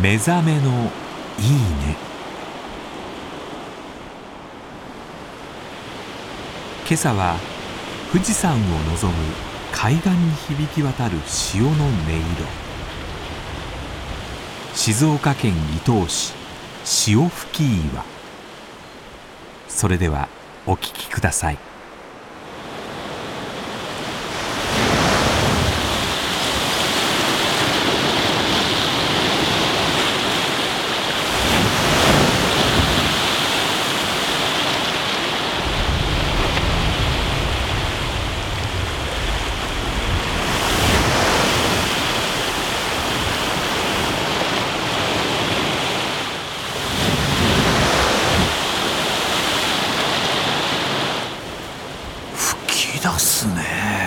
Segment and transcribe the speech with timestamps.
[0.00, 1.96] 目覚めのいいね。
[6.88, 7.36] 今朝は
[8.10, 9.18] 富士山を望む
[9.70, 12.46] 海岸に響き渡る潮の音色。
[14.74, 16.32] 静岡県伊東市
[16.84, 17.62] 潮吹
[17.92, 18.04] 岩。
[19.68, 20.28] それでは
[20.66, 21.71] お聞きください。
[53.02, 54.01] だすね。